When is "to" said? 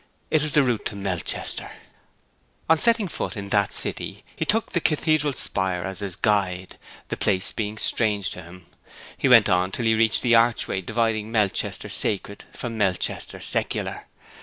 0.87-0.95, 8.31-8.41